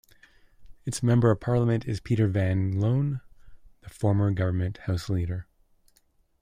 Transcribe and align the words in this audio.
Its 0.83 1.03
Member 1.03 1.29
of 1.29 1.39
Parliament 1.41 1.85
is 1.85 1.99
Peter 1.99 2.25
Van 2.27 2.71
Loan, 2.71 3.21
the 3.81 3.89
former 3.91 4.31
Government 4.31 4.79
House 4.85 5.09
Leader. 5.11 5.45